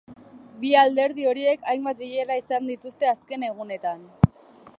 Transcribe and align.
Bi 0.63 0.71
alderdi 0.83 1.27
horiek 1.31 1.69
hainbat 1.73 2.01
bilera 2.01 2.39
izan 2.43 2.67
dituzte 2.73 3.11
azken 3.13 3.47
egunetan. 3.51 4.03